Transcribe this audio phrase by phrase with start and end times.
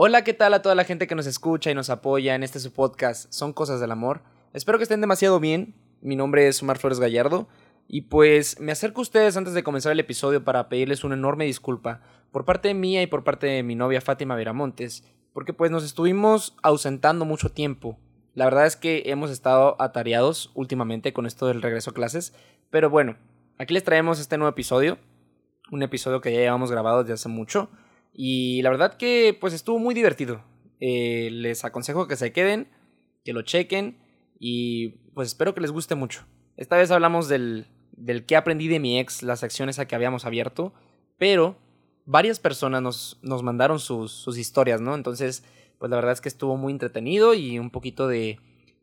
[0.00, 2.60] Hola, ¿qué tal a toda la gente que nos escucha y nos apoya en este
[2.60, 4.22] su podcast Son Cosas del Amor?
[4.52, 5.74] Espero que estén demasiado bien.
[6.02, 7.48] Mi nombre es Omar Flores Gallardo
[7.88, 11.46] y pues me acerco a ustedes antes de comenzar el episodio para pedirles una enorme
[11.46, 12.00] disculpa
[12.30, 16.56] por parte mía y por parte de mi novia Fátima Viramontes, porque pues nos estuvimos
[16.62, 17.98] ausentando mucho tiempo.
[18.34, 22.34] La verdad es que hemos estado atareados últimamente con esto del regreso a clases,
[22.70, 23.16] pero bueno,
[23.58, 24.96] aquí les traemos este nuevo episodio,
[25.72, 27.68] un episodio que ya llevamos grabado desde hace mucho
[28.12, 30.42] y la verdad que pues estuvo muy divertido.
[30.80, 32.68] Eh, les aconsejo que se queden,
[33.24, 33.98] que lo chequen
[34.38, 36.26] y pues espero que les guste mucho.
[36.56, 40.24] Esta vez hablamos del, del que aprendí de mi ex, las acciones a que habíamos
[40.24, 40.72] abierto,
[41.18, 41.56] pero
[42.04, 44.94] varias personas nos, nos mandaron sus, sus historias, ¿no?
[44.94, 45.44] Entonces,
[45.78, 48.40] pues la verdad es que estuvo muy entretenido y un poquito de,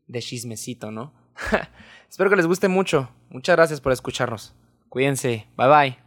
[0.08, 1.14] de chismecito, ¿no?
[2.10, 3.10] Espero que les guste mucho.
[3.30, 4.54] Muchas gracias por escucharnos.
[4.90, 5.48] Cuídense.
[5.58, 6.05] Bye bye.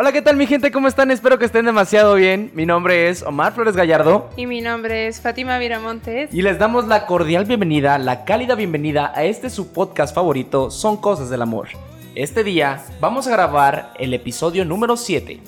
[0.00, 0.70] Hola, ¿qué tal mi gente?
[0.70, 1.10] ¿Cómo están?
[1.10, 2.50] Espero que estén demasiado bien.
[2.54, 4.30] Mi nombre es Omar Flores Gallardo.
[4.34, 6.32] Y mi nombre es Fátima Viramontes.
[6.32, 10.96] Y les damos la cordial bienvenida, la cálida bienvenida a este su podcast favorito, Son
[10.96, 11.68] Cosas del Amor.
[12.14, 15.38] Este día vamos a grabar el episodio número 7.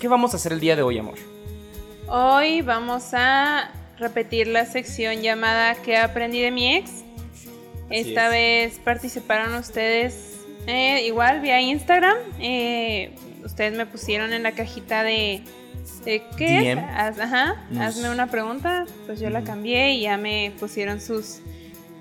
[0.00, 1.16] ¿Qué vamos a hacer el día de hoy, amor?
[2.08, 7.04] Hoy vamos a repetir la sección llamada ¿Qué aprendí de mi ex?
[7.90, 8.30] Esta es.
[8.30, 12.16] vez participaron ustedes eh, igual vía Instagram.
[12.38, 13.12] Eh,
[13.60, 15.42] ustedes me pusieron en la cajita de...
[16.06, 16.72] de ¿Qué.
[16.72, 18.86] Haz- ajá, hazme una pregunta.
[19.04, 21.40] Pues yo la cambié y ya me pusieron sus...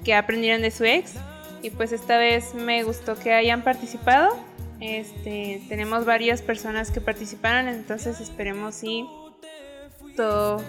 [0.05, 1.15] ¿Qué aprendieron de su ex?
[1.61, 4.37] Y pues esta vez me gustó que hayan participado.
[4.79, 9.05] Este, tenemos varias personas que participaron, entonces esperemos si
[10.15, 10.63] todo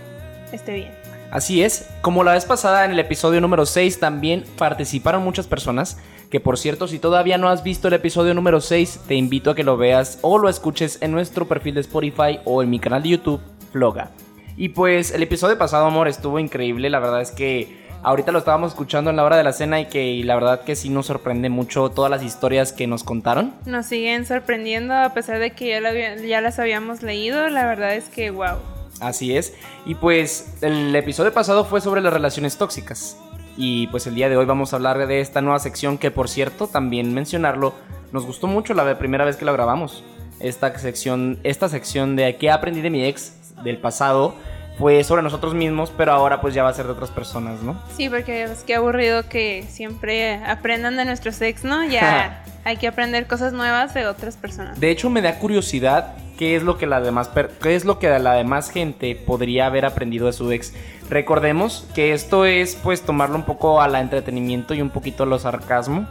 [0.50, 0.92] esté bien.
[1.30, 5.98] Así es, como la vez pasada en el episodio número 6 también participaron muchas personas,
[6.30, 9.54] que por cierto si todavía no has visto el episodio número 6 te invito a
[9.54, 13.02] que lo veas o lo escuches en nuestro perfil de Spotify o en mi canal
[13.02, 13.40] de YouTube,
[13.72, 14.10] Vloga.
[14.56, 18.72] Y pues el episodio pasado, amor, estuvo increíble, la verdad es que ahorita lo estábamos
[18.72, 21.06] escuchando en la hora de la cena y que y la verdad que sí nos
[21.06, 23.54] sorprende mucho todas las historias que nos contaron.
[23.66, 27.48] Nos siguen sorprendiendo a pesar de que ya, la había- ya las habíamos leído.
[27.48, 28.56] La verdad es que, wow.
[29.00, 29.54] Así es.
[29.86, 33.16] Y pues el episodio pasado fue sobre las relaciones tóxicas.
[33.62, 36.30] Y pues el día de hoy vamos a hablar de esta nueva sección que por
[36.30, 37.74] cierto, también mencionarlo,
[38.10, 40.02] nos gustó mucho la primera vez que la grabamos.
[40.40, 44.34] Esta sección, esta sección de qué aprendí de mi ex del pasado
[44.78, 47.78] fue sobre nosotros mismos, pero ahora pues ya va a ser de otras personas, ¿no?
[47.94, 51.84] Sí, porque es que aburrido que siempre aprendan de nuestros ex, ¿no?
[51.84, 54.80] Ya hay que aprender cosas nuevas de otras personas.
[54.80, 57.28] De hecho me da curiosidad qué es lo que la demás
[57.62, 60.72] qué es lo que la demás gente podría haber aprendido de su ex.
[61.10, 65.26] Recordemos que esto es pues tomarlo un poco a la entretenimiento y un poquito a
[65.26, 66.06] lo sarcasmo.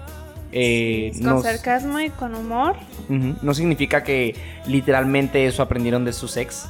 [0.51, 2.75] Eh, Con nos- sarcasmo y con humor.
[3.09, 4.35] No significa que
[4.67, 6.67] literalmente eso aprendieron de sus ex,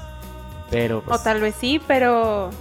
[0.71, 2.51] pero pues, O tal vez sí, pero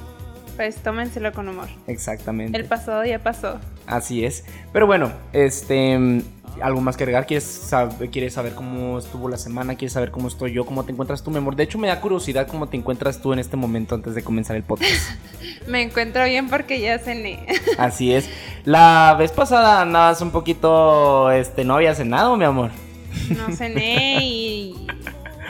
[0.59, 1.69] pues tómenselo con humor.
[1.87, 2.59] exactamente.
[2.59, 3.59] El pasado ya pasó.
[3.87, 4.45] Así es.
[4.73, 6.23] Pero bueno, este mm,
[6.61, 9.77] algo más que agregar, ¿Quieres, sab- ¿quieres saber cómo estuvo la semana?
[9.77, 10.67] ¿Quieres saber cómo estoy yo?
[10.67, 11.55] ¿Cómo te encuentras tú, mi amor?
[11.55, 14.57] De hecho, me da curiosidad cómo te encuentras tú en este momento antes de comenzar
[14.57, 14.93] el podcast.
[15.69, 17.47] Me encuentro bien porque ya cené.
[17.79, 18.29] Así es.
[18.65, 22.71] La vez pasada andabas un poquito, este, no había cenado, mi amor.
[23.37, 24.87] No cené y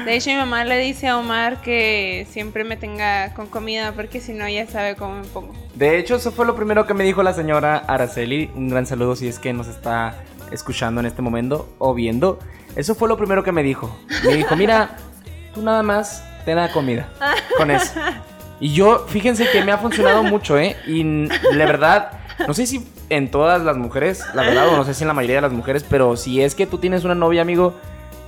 [0.04, 4.20] de hecho mi mamá le dice a Omar que siempre me tenga con comida porque
[4.20, 5.54] si no ya sabe cómo me pongo.
[5.75, 8.50] De hecho, eso fue lo primero que me dijo la señora Araceli.
[8.54, 10.14] Un gran saludo si es que nos está
[10.50, 12.38] escuchando en este momento o viendo.
[12.76, 13.97] Eso fue lo primero que me dijo.
[14.25, 14.97] Me dijo, mira,
[15.54, 17.09] tú nada más ten la comida.
[17.56, 17.92] Con eso.
[18.60, 20.76] Y yo, fíjense que me ha funcionado mucho, ¿eh?
[20.84, 22.10] Y la verdad,
[22.47, 25.15] no sé si en todas las mujeres, la verdad, o no sé si en la
[25.15, 27.75] mayoría de las mujeres, pero si es que tú tienes una novia, amigo,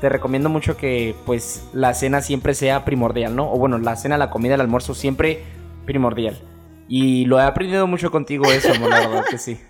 [0.00, 3.52] te recomiendo mucho que, pues, la cena siempre sea primordial, ¿no?
[3.52, 5.44] O bueno, la cena, la comida, el almuerzo, siempre
[5.84, 6.40] primordial.
[6.88, 9.60] Y lo he aprendido mucho contigo eso, amor, la verdad que sí.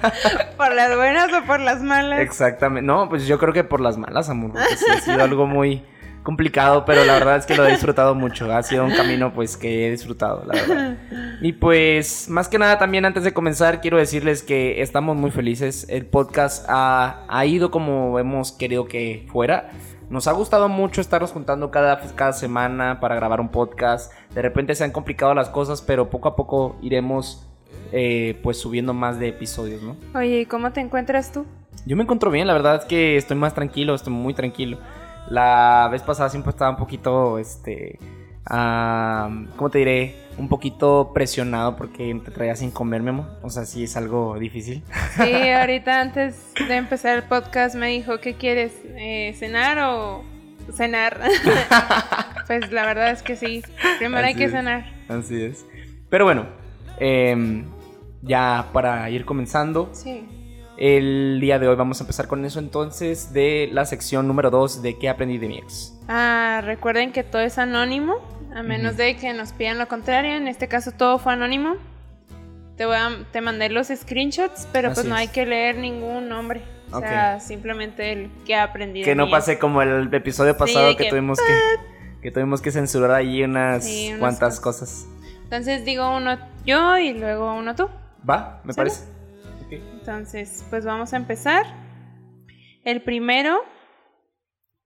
[0.56, 2.20] ¿Por las buenas o por las malas?
[2.20, 2.84] Exactamente.
[2.84, 4.52] No, pues yo creo que por las malas, amor.
[4.52, 5.84] Porque sí ha sido algo muy
[6.24, 8.52] complicado, pero la verdad es que lo he disfrutado mucho.
[8.52, 10.96] Ha sido un camino, pues, que he disfrutado, la verdad.
[11.40, 15.86] Y pues, más que nada, también antes de comenzar, quiero decirles que estamos muy felices.
[15.88, 19.70] El podcast ha, ha ido como hemos querido que fuera.
[20.10, 24.12] Nos ha gustado mucho estarnos juntando cada, cada semana para grabar un podcast.
[24.34, 27.46] De repente se han complicado las cosas, pero poco a poco iremos
[27.92, 29.96] eh, pues subiendo más de episodios, ¿no?
[30.18, 31.46] Oye, ¿y cómo te encuentras tú?
[31.86, 34.78] Yo me encuentro bien, la verdad es que estoy más tranquilo, estoy muy tranquilo.
[35.28, 37.98] La vez pasada siempre estaba un poquito, este,
[38.46, 40.16] ah, ¿cómo te diré?
[40.36, 43.26] Un poquito presionado porque te traía sin comer, mi amor.
[43.42, 44.82] O sea, sí es algo difícil.
[45.16, 48.72] Sí, ahorita antes de empezar el podcast me dijo, ¿qué quieres?
[48.84, 50.24] Eh, ¿Cenar o
[50.72, 51.20] cenar?
[52.46, 53.62] pues la verdad es que sí.
[53.98, 54.50] Primero hay que es.
[54.52, 54.84] cenar.
[55.08, 55.64] Así es.
[56.10, 56.46] Pero bueno,
[56.98, 57.64] em,
[58.22, 60.26] ya para ir comenzando, Sí.
[60.76, 64.82] El día de hoy vamos a empezar con eso entonces de la sección número 2
[64.82, 65.98] de qué aprendí de mi ex.
[66.08, 68.16] Ah, recuerden que todo es anónimo,
[68.54, 69.02] a menos Ujú.
[69.02, 70.32] de que nos pidan lo contrario.
[70.34, 71.76] En este caso todo fue anónimo.
[72.76, 75.30] Te, voy a, te mandé los screenshots, pero Así pues no hay es.
[75.32, 76.62] que leer ningún nombre.
[76.92, 79.32] O sea, simplemente el que aprendí de Que no mí.
[79.32, 83.42] pase como el episodio pasado de que, que- tuvimos que, que tuvimos que censurar ahí
[83.42, 85.06] unas Sí, unas cuantas cosas.
[85.44, 87.88] Entonces digo uno yo y luego uno tú.
[88.28, 88.60] ¿Va?
[88.64, 88.90] ¿Me ¿Sale?
[88.90, 89.13] parece?
[89.70, 91.64] Entonces, pues vamos a empezar.
[92.84, 93.64] El primero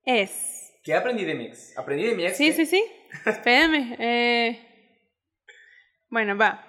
[0.04, 0.72] es...
[0.84, 1.76] ¿Qué aprendí de mi ex?
[1.76, 2.36] ¿Aprendí de mi ex?
[2.36, 2.84] Sí, sí, sí.
[3.26, 3.96] Espérame.
[3.98, 4.60] eh,
[6.08, 6.64] Bueno, va.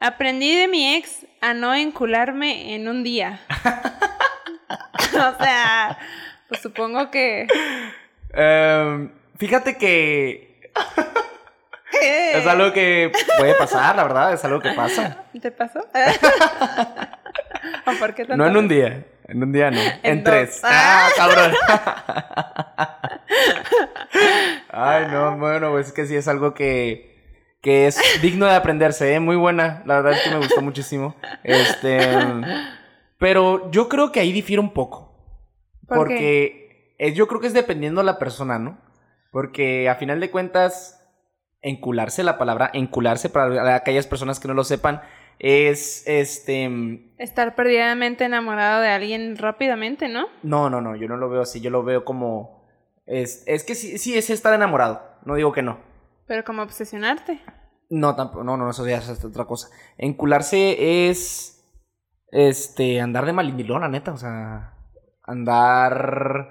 [0.00, 3.40] Aprendí de mi ex a no encularme en un día.
[4.68, 5.98] o sea,
[6.48, 7.48] pues supongo que...
[8.32, 10.70] Em, fíjate que
[12.02, 15.24] es algo que puede pasar, la verdad, es algo que pasa.
[15.40, 15.80] ¿Te pasó?
[17.86, 18.36] ¿O por qué tanto?
[18.36, 20.60] No en un día, en un día no, en, tres.
[20.64, 21.50] ¡Ah, cabrón!
[24.70, 27.16] Ay, no, bueno, pues es que sí es algo que,
[27.60, 29.20] que es digno de aprenderse, ¿eh?
[29.20, 31.16] Muy buena, la verdad es que me gustó muchísimo.
[31.42, 32.00] Este,
[33.18, 35.08] pero yo creo que ahí difiere un poco.
[35.86, 38.78] ¿Por porque eh, yo creo que es dependiendo de la persona, ¿no?
[39.30, 40.97] Porque a final de cuentas,
[41.62, 45.02] encularse, la palabra encularse, para aquellas personas que no lo sepan,
[45.38, 47.12] es este...
[47.18, 50.26] Estar perdidamente enamorado de alguien rápidamente, ¿no?
[50.42, 52.66] No, no, no, yo no lo veo así, yo lo veo como...
[53.06, 55.80] Es, es que sí, sí, es estar enamorado, no digo que no.
[56.26, 57.40] Pero como obsesionarte.
[57.88, 59.68] No, tampoco, no, no, eso ya es otra cosa.
[59.96, 61.54] Encularse es...
[62.30, 64.74] Este, andar de malindilón, la neta, o sea...
[65.22, 66.50] Andar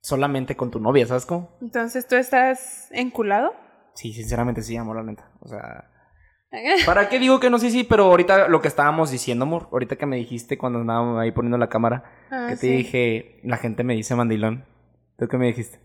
[0.00, 1.56] solamente con tu novia, ¿sabes cómo?
[1.60, 3.52] Entonces, ¿tú estás enculado?
[3.98, 5.28] Sí, sinceramente sí, amor, la neta.
[5.40, 5.90] O sea,
[6.86, 7.58] ¿para qué digo que no?
[7.58, 11.18] Sí, sí, pero ahorita lo que estábamos diciendo, amor, ahorita que me dijiste cuando andábamos
[11.20, 12.72] ahí poniendo la cámara, Ah, que te sí.
[12.76, 14.64] dije, la gente me dice mandilón.
[15.18, 15.80] ¿Tú qué me dijiste?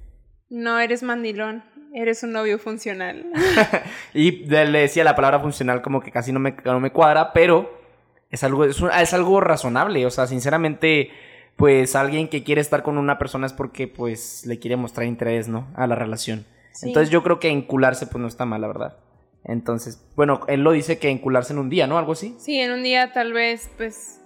[0.50, 1.64] No eres mandilón,
[1.96, 3.26] eres un novio funcional.
[4.14, 7.82] Y le decía la palabra funcional como que casi no me, no me cuadra, pero
[8.30, 10.06] es algo, es, un- es algo razonable.
[10.06, 11.10] O sea, sinceramente,
[11.56, 15.48] pues alguien que quiere estar con una persona es porque pues le quiere mostrar interés,
[15.48, 15.68] ¿no?
[15.76, 16.46] A la relación.
[16.74, 16.88] Sí.
[16.90, 18.98] Entonces yo creo que encularse pues no está mal, la verdad.
[19.46, 21.98] Entonces, bueno, él lo dice que encularse en un día, ¿no?
[21.98, 22.36] Algo así.
[22.40, 24.22] Sí, en un día tal vez, pues,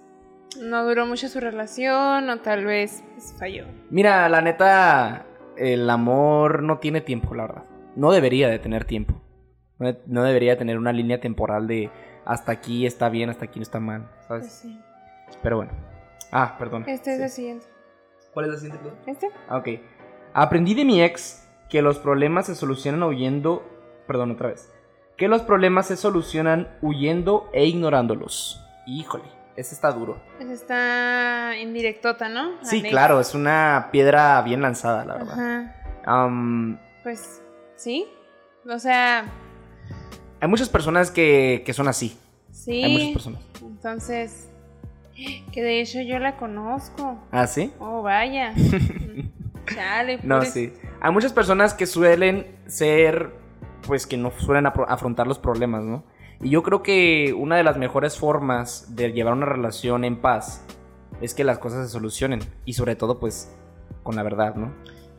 [0.60, 3.66] no duró mucho su relación o tal vez pues, falló.
[3.90, 7.64] Mira, la neta, el amor no tiene tiempo, la verdad.
[7.96, 9.20] No debería de tener tiempo.
[9.78, 11.90] No, de- no debería tener una línea temporal de
[12.24, 14.52] hasta aquí está bien, hasta aquí no está mal, Pues ¿sabes?
[14.52, 14.80] sí.
[15.42, 15.72] Pero bueno.
[16.30, 16.84] Ah, perdón.
[16.86, 17.22] Este es Sí.
[17.24, 17.66] el siguiente.
[18.32, 18.90] ¿Cuál es el siguiente?
[19.06, 19.28] ¿Este?
[19.48, 19.68] Ah, ok.
[20.34, 23.62] Aprendí de mi ex que los problemas se solucionan huyendo.
[24.06, 24.72] Perdón, otra vez.
[25.16, 28.60] Que los problemas se solucionan huyendo e ignorándolos.
[28.86, 29.24] Híjole,
[29.56, 30.20] ese está duro.
[30.38, 32.52] Pues está indirectota, ¿no?
[32.62, 35.34] Sí, claro, es una piedra bien lanzada, la verdad.
[36.04, 36.78] Ajá.
[37.02, 37.42] Pues,
[37.76, 38.06] sí.
[38.68, 39.24] O sea,
[40.40, 42.18] hay muchas personas que, que son así.
[42.50, 42.82] sí.
[42.84, 43.40] Hay muchas personas.
[43.60, 44.48] Entonces,
[45.52, 47.18] que de hecho yo la conozco.
[47.32, 47.72] ¿Ah, sí?
[47.80, 48.54] Oh, vaya.
[49.74, 50.72] Chale, No, pobres- sí.
[51.00, 53.32] Hay muchas personas que suelen ser,
[53.86, 56.04] pues que no suelen afrontar los problemas, ¿no?
[56.40, 60.64] Y yo creo que una de las mejores formas de llevar una relación en paz
[61.20, 62.40] es que las cosas se solucionen.
[62.64, 63.54] Y sobre todo, pues,
[64.02, 64.72] con la verdad, ¿no?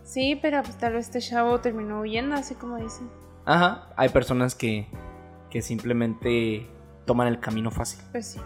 [0.04, 3.10] Sí, pero pues tal vez este chavo terminó huyendo, así como dicen.
[3.46, 3.90] Ajá.
[3.96, 4.88] Hay personas que,
[5.50, 6.68] que simplemente
[7.06, 8.00] toman el camino fácil.
[8.12, 8.40] Pues sí.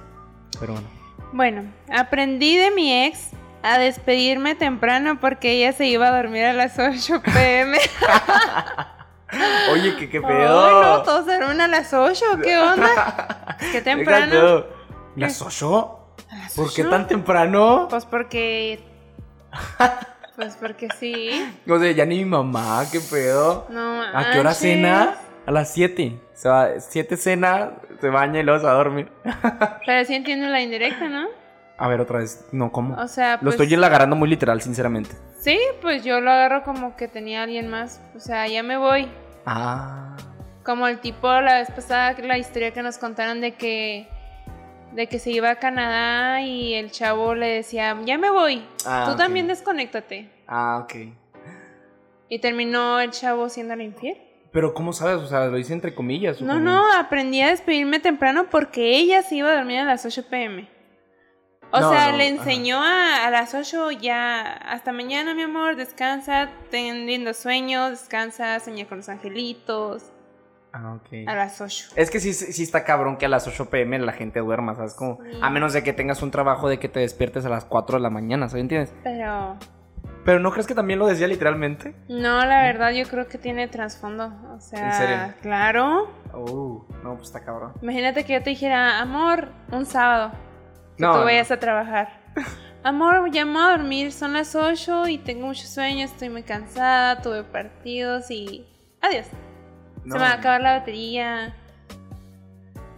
[0.59, 0.87] Pero bueno.
[1.31, 3.31] Bueno, aprendí de mi ex
[3.63, 7.77] a despedirme temprano porque ella se iba a dormir a las 8 pm.
[9.71, 10.81] Oye, ¿qué, qué Ay, pedo?
[10.83, 13.57] no, todos duermen a las 8, ¿qué onda?
[13.71, 14.35] Qué temprano.
[14.35, 14.73] Déjate.
[15.15, 15.99] ¿Las ocho?
[16.29, 17.87] ¿A las ¿Por qué tan temprano?
[17.89, 18.79] Pues porque.
[20.35, 21.29] Pues porque sí.
[21.69, 23.67] O sea, ya ni mi mamá, ¿qué pedo?
[23.69, 25.13] No ¿A qué hora cena?
[25.45, 26.19] A las 7.
[26.33, 29.11] Se va, 7 cena, se baña y luego se va a dormir.
[29.85, 31.27] Pero sí entiendo la indirecta, ¿no?
[31.83, 32.45] A ver, otra vez.
[32.53, 32.95] No, ¿cómo?
[32.95, 33.59] O sea, Lo pues.
[33.59, 35.09] estoy agarrando muy literal, sinceramente.
[35.37, 37.99] Sí, pues yo lo agarro como que tenía alguien más.
[38.15, 39.09] O sea, ya me voy.
[39.45, 40.15] Ah.
[40.63, 44.07] Como el tipo la vez pasada, la historia que nos contaron de que
[44.93, 49.07] de que se iba a Canadá y el chavo le decía, ya me voy, Ah,
[49.09, 50.29] tú también desconéctate.
[50.47, 50.95] Ah, ok.
[52.29, 54.21] Y terminó el chavo siendo infiel.
[54.53, 55.17] Pero ¿cómo sabes?
[55.17, 56.41] O sea, lo hice entre comillas.
[56.41, 60.05] ¿o No, no, aprendí a despedirme temprano porque ella se iba a dormir a las
[60.05, 60.71] 8 pm.
[61.75, 65.75] O No, sea, no, le enseñó a, a las 8 ya, hasta mañana, mi amor,
[65.75, 70.03] descansa, ten lindos sueños, descansa, sueña con los angelitos,
[70.71, 71.27] Ah, ok.
[71.27, 71.89] a las 8.
[71.95, 74.93] Es que sí, sí está cabrón que a las 8 pm la gente duerma, ¿sabes?
[74.93, 75.39] Como, Sí.
[75.41, 78.03] a menos de que tengas un trabajo de que te despiertes a las 4 de
[78.03, 78.61] la mañana, ¿sabes?
[78.61, 78.93] ¿Entiendes?
[79.03, 79.57] Pero
[80.25, 81.95] Pero ¿no crees que también lo decía literalmente?
[82.07, 84.31] no, la verdad yo creo que tiene trasfondo.
[84.55, 85.33] O sea, ¿En serio?
[85.41, 86.09] claro.
[86.33, 87.73] Oh, no, pues está cabrón.
[87.81, 90.31] Imagínate que yo te dijera, amor, un sábado,
[90.97, 91.25] que No, tú no.
[91.25, 92.21] vayas a trabajar.
[92.83, 96.43] Amor, ya me voy a dormir, son las 8 y tengo mucho sueño, estoy muy
[96.43, 98.65] cansada, tuve partidos y...
[99.01, 99.27] Adiós.
[100.03, 100.15] No.
[100.15, 101.55] Se me va a acabar la batería.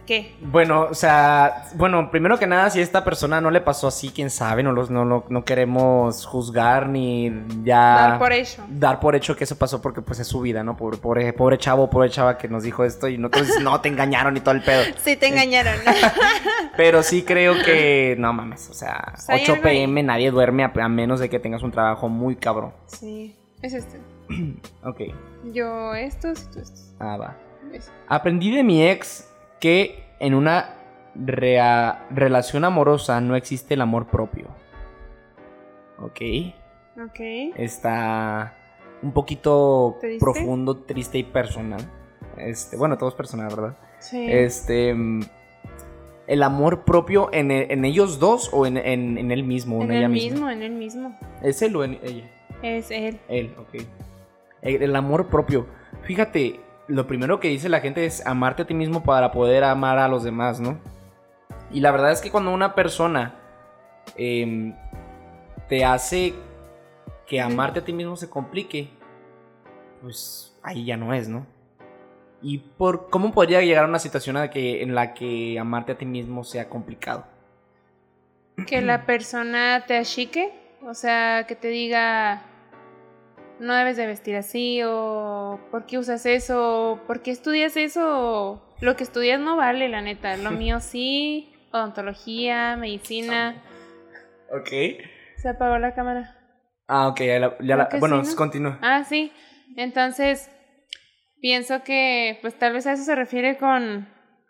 [0.06, 0.34] ¿Qué?
[0.40, 4.10] Bueno, o sea, bueno, primero que nada, si a esta persona no le pasó así,
[4.10, 7.32] quién sabe, no, los, no, no, no queremos juzgar ni
[7.64, 7.78] ya
[8.10, 8.64] Dar por hecho.
[8.68, 10.76] dar por hecho que eso pasó porque pues es su vida, ¿no?
[10.76, 14.36] Pobre, pobre, pobre chavo, pobre chava que nos dijo esto y nosotros no te engañaron
[14.36, 14.84] y todo el pedo.
[15.02, 15.74] Sí, te engañaron.
[16.76, 19.76] Pero sí creo que, no mames, o sea, O sea, hay 8 algo ahí.
[19.78, 22.72] pm nadie duerme a, a menos de que tengas un trabajo muy cabrón.
[22.86, 24.00] sí, es este.
[24.84, 25.00] Ok,
[25.52, 26.94] Yo estos y tú estos.
[27.00, 27.36] ah, va.
[28.08, 29.28] Aprendí de mi ex
[29.60, 30.74] que en una
[31.14, 34.48] rea- relación amorosa no existe el amor propio.
[35.98, 36.20] Ok.
[37.04, 37.20] Ok.
[37.56, 38.54] Está
[39.02, 40.18] un poquito ¿Triste?
[40.20, 41.80] profundo, triste y personal.
[42.36, 43.76] Este, bueno, todo es personal, ¿verdad?
[43.98, 44.26] Sí.
[44.30, 44.94] Este.
[46.26, 49.90] El amor propio en, e- en ellos dos o en, en- en él mismo, en,
[49.90, 50.30] en ella el misma.
[50.32, 51.18] mismo, en el mismo.
[51.42, 52.28] ¿Es él o en ella?
[52.62, 53.20] Es él.
[53.28, 53.82] Él, ok.
[54.62, 55.66] El, el amor propio.
[56.02, 59.98] Fíjate, lo primero que dice la gente es amarte a ti mismo para poder amar
[59.98, 60.78] a los demás, ¿no?
[61.70, 63.34] Y la verdad es que cuando una persona
[64.16, 64.74] em,
[65.68, 66.34] te hace
[67.26, 68.88] que amarte a ti mismo se complique,
[70.00, 71.46] pues ahí ya no es, ¿no?
[72.42, 75.98] ¿Y por cómo podría llegar a una situación a que, en la que amarte a
[75.98, 77.26] ti mismo sea complicado?
[78.66, 80.52] Que la persona te achique.
[80.82, 82.42] O sea, que te diga.
[83.58, 84.80] No debes de vestir así.
[84.84, 85.60] O.
[85.70, 87.00] ¿Por qué usas eso?
[87.06, 88.62] ¿Por qué estudias eso?
[88.80, 90.36] Lo que estudias no vale, la neta.
[90.36, 91.52] Lo mío sí.
[91.72, 93.62] Odontología, medicina.
[94.50, 94.68] Ok.
[95.36, 96.38] Se apagó la cámara.
[96.88, 98.36] Ah, ok, ya la- ya bueno, sí, ¿no?
[98.36, 98.78] continúa.
[98.80, 99.32] Ah, sí.
[99.76, 100.50] Entonces,
[101.40, 104.08] pienso que pues tal vez a eso se refiere con,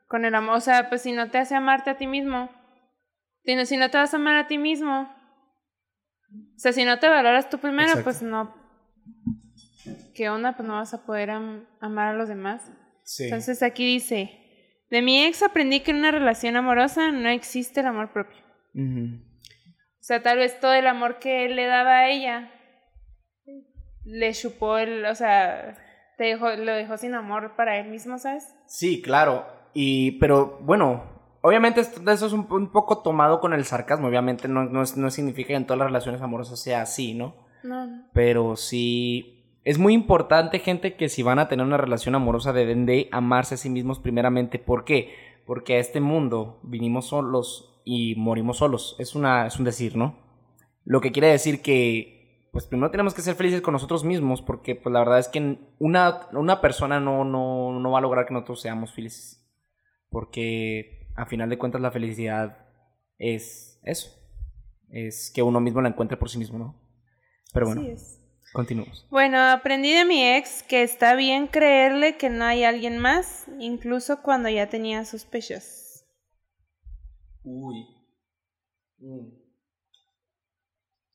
[0.09, 0.57] con el amor.
[0.57, 2.51] O sea, pues si no te hace amarte a ti mismo,
[3.45, 5.11] si no, si no te vas a amar a ti mismo,
[6.31, 8.05] o sea, si no te valoras tú primero, Exacto.
[8.05, 8.55] pues no.
[10.15, 10.57] ¿Qué onda?
[10.57, 12.71] Pues no vas a poder am- amar a los demás.
[13.05, 13.25] Sí.
[13.25, 14.31] Entonces aquí dice,
[14.91, 18.39] de mi ex aprendí que en una relación amorosa no existe el amor propio.
[18.75, 22.51] O sea, tal vez todo el amor que él le daba a ella
[24.05, 25.77] le chupó el, o sea,
[26.17, 28.55] te dejó, lo dejó sin amor para él mismo, ¿sabes?
[28.67, 29.47] Sí, claro.
[29.75, 31.05] Y, pero bueno,
[31.43, 34.07] obviamente esto- eso es un, un poco tomado con el sarcasmo.
[34.09, 37.15] Obviamente no, no, no significa que en todas las relaciones amorosas sea así.
[37.15, 38.09] No, no.
[38.13, 39.36] Pero sí,
[39.67, 43.57] es muy importante, gente, que si van a tener una relación amorosa deben de amarse
[43.57, 44.61] a sí mismos primeramente.
[44.61, 45.13] ¿Por qué?
[45.45, 48.95] Porque a este mundo vinimos solos y morimos solos.
[49.01, 50.21] Es, una, es un decir, ¿no?
[50.85, 54.77] Lo que quiere decir que, pues primero tenemos que ser felices con nosotros mismos, porque
[54.77, 58.35] pues la verdad es que una, una persona no, no, no va a lograr que
[58.35, 59.45] nosotros seamos felices.
[60.11, 62.69] Porque a final de cuentas la felicidad
[63.19, 64.11] es eso.
[64.91, 66.81] Es que uno mismo la encuentre por sí mismo, ¿no?
[67.53, 67.81] Pero bueno.
[67.81, 68.26] Así es.
[68.53, 69.07] Continuamos.
[69.11, 74.23] Bueno, aprendí de mi ex que está bien creerle que no hay alguien más, incluso
[74.23, 76.07] cuando ya tenía sospechas.
[77.43, 77.87] Uy.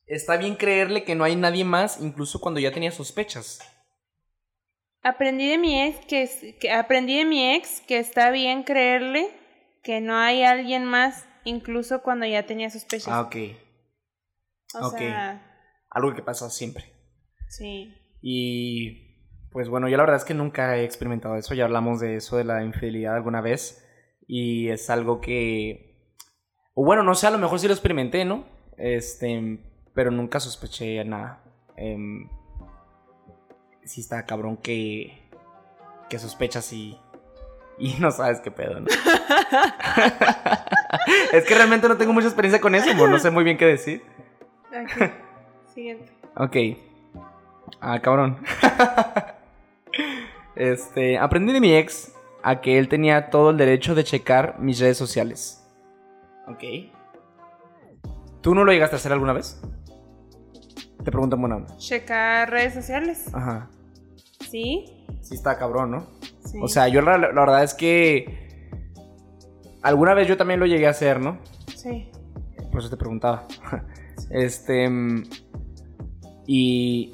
[0.06, 3.60] Está bien creerle que no hay nadie más, incluso cuando ya tenía sospechas.
[5.02, 6.06] Aprendí de mi ex
[6.60, 9.34] que, aprendí de mi ex que está bien creerle
[9.82, 13.08] que no hay alguien más, incluso cuando ya tenía sospechas.
[13.08, 13.36] Ah, ok.
[14.74, 14.98] o ok.
[14.98, 15.42] sea,
[15.90, 16.91] Algo que pasa siempre.
[17.52, 17.94] Sí.
[18.20, 19.12] Y
[19.50, 21.54] pues bueno, yo la verdad es que nunca he experimentado eso.
[21.54, 23.86] Ya hablamos de eso, de la infidelidad alguna vez.
[24.26, 25.92] Y es algo que...
[26.74, 28.46] O bueno, no sé, a lo mejor sí lo experimenté, ¿no?
[28.78, 29.58] Este,
[29.92, 31.44] pero nunca sospeché nada.
[31.76, 32.30] Em,
[33.84, 35.28] sí está cabrón que...
[36.08, 36.98] Que sospechas y...
[37.78, 38.86] Y no sabes qué pedo, ¿no?
[41.32, 42.94] es que realmente no tengo mucha experiencia con eso.
[42.94, 44.02] No sé muy bien qué decir.
[44.70, 45.10] Ok.
[45.74, 46.10] Siguiente.
[46.36, 46.56] Ok.
[47.80, 48.38] Ah, cabrón.
[50.56, 52.12] este, aprendí de mi ex
[52.42, 55.64] a que él tenía todo el derecho de checar mis redes sociales.
[56.48, 56.90] Ok.
[58.40, 59.60] ¿Tú no lo llegaste a hacer alguna vez?
[61.04, 61.76] Te pregunto en buena onda.
[61.76, 63.32] Checar redes sociales.
[63.32, 63.68] Ajá.
[64.50, 65.06] Sí.
[65.20, 66.06] sí está cabrón, ¿no?
[66.44, 66.58] Sí.
[66.62, 68.42] O sea, yo la, la verdad es que
[69.82, 71.38] alguna vez yo también lo llegué a hacer, ¿no?
[71.74, 72.10] Sí.
[72.70, 73.46] Por eso te preguntaba.
[74.30, 74.88] Este.
[76.46, 77.12] Y.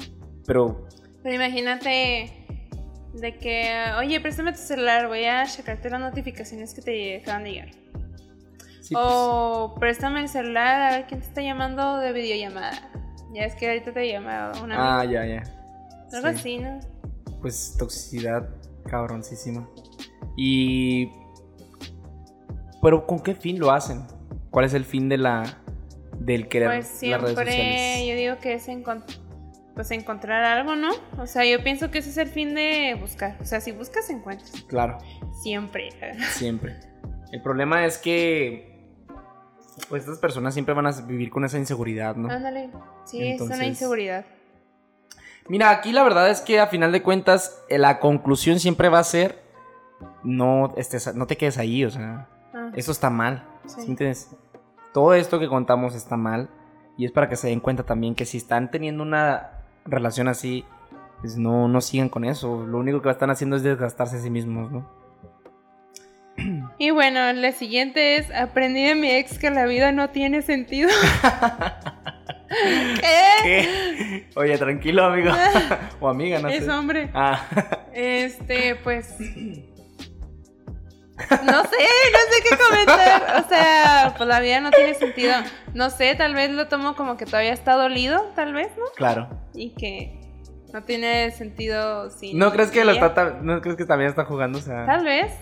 [0.48, 0.88] Pero.
[1.22, 2.32] Pero imagínate
[3.14, 7.52] de que, oye, préstame tu celular, voy a checarte las notificaciones que te acaban de
[7.52, 7.68] llegar.
[8.80, 12.72] sí, o préstame el celular a ver quién te está llamando de videollamada.
[13.34, 15.42] Ya es que ahorita te llama pues- una Ah, ya, ya.
[16.14, 16.34] Algo Sí.
[16.34, 16.80] así, ¿no?
[17.42, 18.48] Pues toxicidad
[18.88, 19.68] cabroncísima.
[20.36, 21.10] Y.
[22.80, 24.02] Pero ¿con qué fin lo hacen?
[24.50, 25.58] ¿Cuál es el fin de la.
[26.18, 28.06] del querer Pues las redes siempre sociales?
[28.08, 29.04] yo digo que es encon-
[29.78, 30.90] pues encontrar algo, ¿no?
[31.18, 33.36] O sea, yo pienso que ese es el fin de buscar.
[33.40, 34.50] O sea, si buscas, encuentras.
[34.66, 34.98] Claro,
[35.40, 35.90] Siempre.
[36.32, 36.80] siempre.
[37.30, 38.76] El problema es que.
[39.88, 42.28] Pues estas personas siempre van a vivir con esa inseguridad, ¿no?
[42.28, 42.70] Ándale.
[43.04, 44.26] Sí, es una inseguridad.
[45.48, 48.98] Mira, aquí la verdad es que a final de cuentas eh, la conclusión siempre va
[48.98, 49.44] a ser
[50.24, 53.74] no estés, no te quedes ahí, o sea, Ah, eso está mal, Sí.
[53.76, 54.36] ¿sí me entiendes?
[54.92, 56.50] Todo esto que contamos está mal
[56.96, 60.64] y es para que se den cuenta también que si están teniendo una relación así,
[61.20, 64.30] pues no, no sigan con eso, lo único que están haciendo es desgastarse a sí
[64.30, 64.98] mismos, ¿no?
[66.78, 70.88] Y bueno, la siguiente es, aprendí de mi ex que la vida no tiene sentido.
[73.00, 73.02] ¿Qué?
[73.42, 74.28] ¿Qué?
[74.36, 75.32] Oye, tranquilo, amigo.
[76.00, 76.70] o amiga, no Es sé.
[76.70, 77.10] hombre.
[77.12, 77.42] Ah,
[77.92, 79.16] Este, pues...
[81.44, 81.76] No sé,
[82.12, 83.44] no sé qué comentar.
[83.44, 85.34] O sea, pues la vida no tiene sentido.
[85.74, 88.84] No sé, tal vez lo tomo como que todavía está dolido, tal vez, ¿no?
[88.96, 89.28] claro.
[89.54, 90.18] Y que
[90.72, 92.38] no tiene sentido sin...
[92.38, 94.58] ¿No crees que lo está no crees que también está jugando?
[94.58, 95.32] O sea, Tal vez.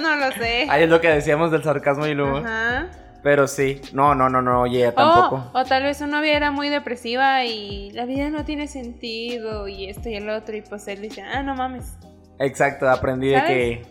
[0.00, 0.66] No lo sé.
[0.70, 2.46] ahí es lo que decíamos del sarcasmo y el humor.
[2.46, 2.90] Ajá.
[3.22, 5.50] Pero sí, no, no, no, no, oye, tampoco.
[5.54, 9.68] O, o tal vez su novia era muy depresiva y la vida no tiene sentido
[9.68, 11.96] y esto y el otro y pues él dice, ah, no mames.
[12.40, 13.82] Exacto, aprendí de que,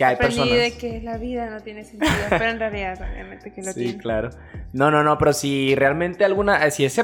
[0.00, 0.58] que hay Aprendí personas.
[0.58, 3.98] de que la vida no tiene sentido, pero en realidad obviamente que lo sí, tiene.
[3.98, 4.30] claro.
[4.72, 7.02] No, no, no, pero si realmente alguna, eh, si ese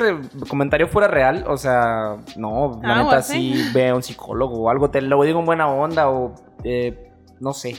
[0.48, 3.32] comentario fuera real, o sea, no, la neta Aguas, ¿eh?
[3.34, 7.10] sí ve a un psicólogo o algo, te lo digo en buena onda o, eh,
[7.38, 7.74] no sé,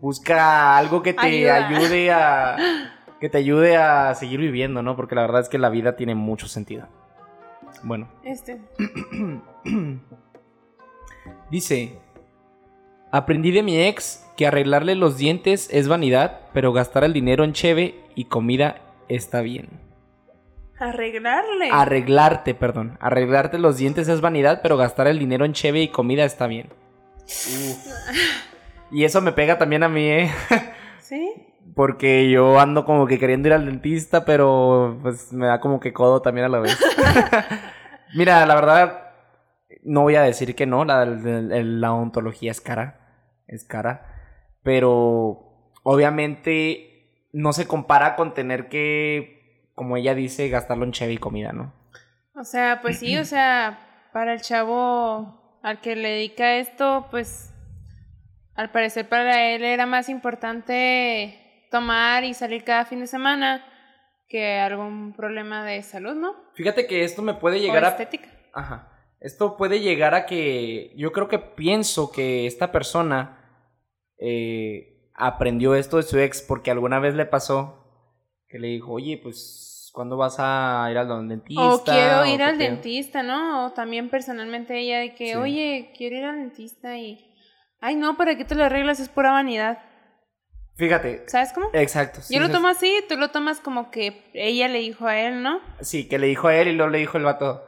[0.00, 1.68] busca algo que te Ayuda.
[1.68, 2.56] ayude a,
[3.20, 4.96] que te ayude a seguir viviendo, ¿no?
[4.96, 6.88] Porque la verdad es que la vida tiene mucho sentido.
[7.84, 8.08] Bueno.
[8.24, 8.60] Este.
[11.52, 12.00] Dice,
[13.10, 17.52] aprendí de mi ex que arreglarle los dientes es vanidad, pero gastar el dinero en
[17.52, 18.76] cheve y comida
[19.08, 19.68] está bien.
[20.78, 21.70] Arreglarle.
[21.72, 22.98] Arreglarte, perdón.
[23.00, 26.68] Arreglarte los dientes es vanidad, pero gastar el dinero en cheve y comida está bien.
[28.90, 30.30] Y eso me pega también a mí, ¿eh?
[31.00, 31.32] ¿Sí?
[31.74, 35.92] Porque yo ando como que queriendo ir al dentista, pero pues me da como que
[35.92, 36.78] codo también a la vez.
[38.14, 39.05] Mira, la verdad,
[39.82, 43.00] no voy a decir que no, la, la- la odontología es cara,
[43.46, 44.06] es cara,
[44.62, 51.18] pero obviamente no se compara con tener que, como ella dice, gastarlo en cheve y
[51.18, 51.72] comida, ¿no?
[52.34, 57.52] O sea, pues sí, o sea, para el chavo al que le dedica esto, pues
[58.54, 63.64] al parecer para él era más importante tomar y salir cada fin de semana
[64.28, 66.34] que algún problema de salud, ¿no?
[66.54, 67.88] Fíjate que esto me puede O llegar a...
[67.90, 68.28] estética.
[68.52, 68.92] Ajá.
[69.20, 73.38] Esto puede llegar a que yo creo que pienso que esta persona
[74.18, 77.82] eh, aprendió esto de su ex porque alguna vez le pasó
[78.48, 81.62] que le dijo, oye, pues, ¿cuándo vas a ir al dentista?
[81.74, 83.66] O quiero ir al pedo?" dentista, ¿no?
[83.66, 85.34] O también personalmente ella de que, Sí.
[85.34, 87.34] oye, quiero ir al dentista y...
[87.80, 89.00] Ay, no, ¿para qué te lo arreglas?
[89.00, 89.78] Es pura vanidad.
[90.76, 91.68] Fíjate, ¿Sabes cómo?
[91.72, 92.20] exacto.
[92.20, 95.42] sí, Yo lo tomo así, tú lo tomas como que ella le dijo a él,
[95.42, 95.60] ¿no?
[95.80, 97.66] Sí, que le dijo a él y luego le dijo el vato,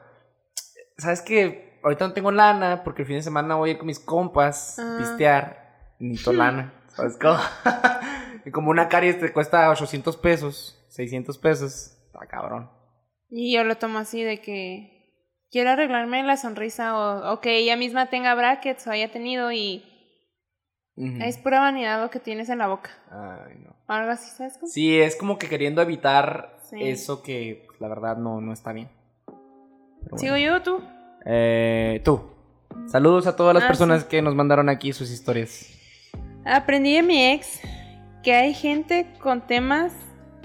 [0.98, 1.78] ¿sabes qué?
[1.82, 4.78] Ahorita no tengo lana porque el fin de semana voy a ir con mis compas,
[4.78, 4.96] Ah.
[4.98, 7.38] pistear, necesito lana, ¿sabes cómo?
[8.44, 12.70] y como una caries te cuesta 800 pesos, 600 pesos, está cabrón.
[13.30, 14.96] Y yo lo tomo así de que
[15.50, 19.84] quiero arreglarme la sonrisa o, o que ella misma tenga brackets o haya tenido y
[20.96, 22.90] es pura vanidad lo que tienes en la boca.
[23.08, 23.76] Ay, no.
[23.86, 24.66] Algo así, ¿sabes cómo?
[24.66, 26.76] Sí, es como que queriendo evitar Sí.
[26.82, 28.90] eso que pues, la verdad no, no está bien.
[30.16, 30.80] ¿Sigo yo o tú?
[31.24, 32.20] Eh, tú.
[32.86, 34.08] Saludos a todas las Ah, personas sí.
[34.08, 35.68] que nos mandaron aquí sus historias.
[36.44, 37.60] Aprendí de mi ex
[38.22, 39.92] que hay gente con temas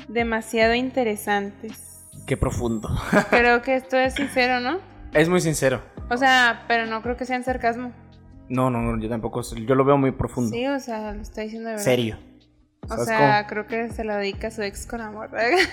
[0.07, 2.05] demasiado interesantes.
[2.27, 2.89] Qué profundo.
[3.29, 4.79] Creo que esto es sincero, ¿no?
[5.13, 5.81] es muy sincero.
[6.09, 7.91] O sea, pero no creo que sea en sarcasmo.
[8.49, 9.41] No, no, no, yo tampoco.
[9.41, 10.49] Yo lo veo muy profundo.
[10.51, 11.85] Sí, o sea, lo está diciendo de verdad.
[11.85, 12.17] Serio.
[12.83, 15.29] O ¿Sabes sea, creo que se lo dedica a su ex con amor.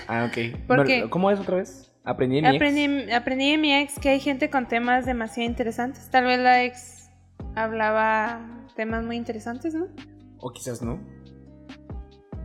[0.07, 0.57] Ah, ok.
[0.67, 1.09] ¿Por No, qué?
[1.09, 1.90] ¿Cómo es otra vez?
[2.03, 2.55] Aprendí de mi ex.
[2.55, 6.09] aprendí, aprendí de mi ex que hay gente con temas demasiado interesantes.
[6.09, 7.09] Tal vez la ex
[7.55, 8.39] hablaba
[8.75, 9.87] temas muy interesantes, ¿no?
[10.39, 10.99] O quizás no.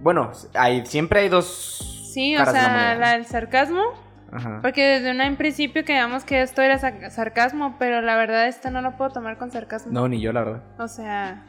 [0.03, 2.11] Bueno, hay, siempre hay dos.
[2.13, 2.95] Sí, o caras de la sea, moneda.
[2.97, 3.83] la del sarcasmo.
[4.33, 4.59] Ajá.
[4.61, 8.83] Porque desde un principio creíamos que esto era sa- sarcasmo, pero la verdad esto no
[8.83, 9.93] lo puedo tomar con sarcasmo.
[9.93, 10.63] No, ni yo, la verdad.
[10.79, 11.43] O sea,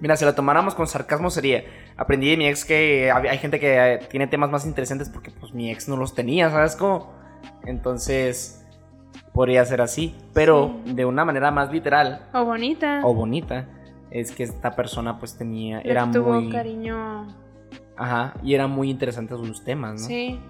[0.00, 1.64] Mira, si lo tomáramos con sarcasmo sería,
[1.96, 5.70] aprendí de mi ex que hay gente que tiene temas más interesantes porque pues mi
[5.70, 7.12] ex no los tenía, ¿sabes cómo?
[7.66, 8.64] Entonces,
[9.32, 13.00] podría ser así, pero de una manera más literal o bonita.
[13.04, 13.66] o bonita,
[14.10, 16.50] es que esta persona pues tenía, le era tuvo muy...
[16.50, 17.26] cariño.
[17.96, 20.06] Ajá, y era muy interesante sus temas, ¿no?
[20.06, 20.40] Sí,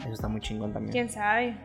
[0.00, 0.92] Eso está muy chingón también.
[0.92, 1.56] quién sabe.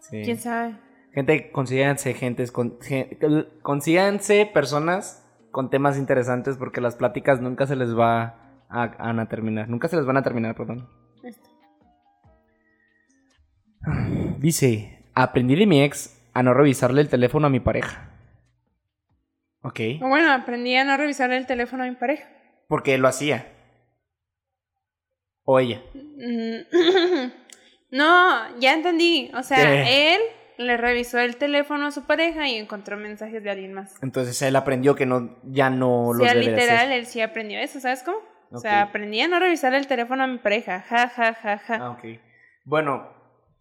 [0.00, 0.22] Sí.
[0.24, 0.74] Quién sabe.
[1.12, 3.18] Gente, consíganse gentes, con, gen-
[3.62, 5.21] consíganse personas
[5.52, 9.68] con temas interesantes porque las pláticas nunca se les va a, a- a terminar.
[9.68, 10.88] Nunca se les van a terminar, perdón.
[11.22, 11.48] Esto.
[14.38, 18.08] Dice, aprendí de mi ex a no revisarle el teléfono a mi pareja.
[19.62, 19.80] Ok.
[20.00, 22.28] Bueno, aprendí a no revisar el teléfono a mi pareja.
[22.68, 23.46] Porque él lo hacía.
[25.44, 25.82] O ella.
[25.94, 27.30] Mm,
[27.90, 29.30] No, ya entendí.
[29.36, 30.14] O sea, ¿Qué?
[30.14, 30.20] él
[30.58, 33.94] le revisó el teléfono a su pareja y encontró mensajes de alguien más.
[34.02, 36.92] Entonces él aprendió que no, ya no O los sea, debe de literal, hacer.
[36.92, 38.18] él sí aprendió eso, ¿sabes cómo?
[38.50, 40.82] O sea, aprendí a no revisar el teléfono a mi pareja.
[40.82, 41.74] Ja, ja, ja, ja.
[41.76, 42.04] Ah, ok.
[42.64, 43.08] Bueno,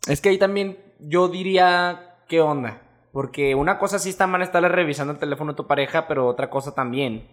[0.07, 2.81] es que ahí también yo diría, ¿qué onda?
[3.13, 6.49] Porque una cosa sí está mal estarle revisando el teléfono a tu pareja, pero otra
[6.49, 7.27] cosa también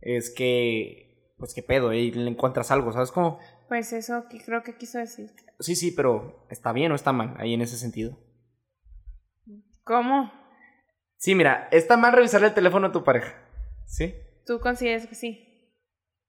[0.00, 3.38] es que, pues qué pedo, y le encuentras algo, ¿sabes cómo?
[3.68, 5.30] Pues eso que creo que quiso decir.
[5.60, 8.18] Sí, sí, pero ¿está bien o está mal ahí en ese sentido?
[9.84, 10.32] ¿Cómo?
[11.16, 13.34] Sí, mira, está mal revisarle el teléfono a tu pareja,
[13.86, 14.14] ¿sí?
[14.46, 15.72] ¿Tú consideras que sí?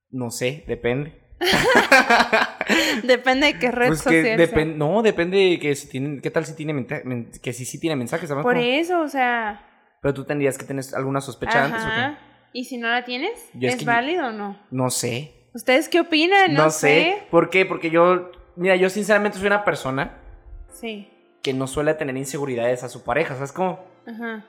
[0.10, 1.22] No sé, depende.
[3.04, 6.46] Depende de qué red Pues que social no, depende de que si tienen, qué tal
[6.46, 6.88] si tiene
[7.42, 8.44] que si sí tiene mensajes, ¿sabes?
[8.44, 8.66] Por cómo?
[8.66, 9.62] eso, o sea...
[10.02, 12.18] Pero tú tendrías que tener alguna sospecha antes o qué?
[12.54, 13.50] ¿Y si no la tienes?
[13.54, 14.58] Yo es ¿Es, que yo- válido o no?
[14.72, 15.34] No sé.
[15.54, 16.54] ¿Ustedes qué opinan?
[16.54, 17.24] No, No, sé.
[17.30, 17.66] ¿Por qué?
[17.66, 20.22] Porque yo, mira, yo sinceramente soy una persona
[20.72, 21.10] Sí.
[21.46, 23.86] Que no suele tener inseguridades a su pareja, ¿sabes cómo?
[24.08, 24.44] Ajá.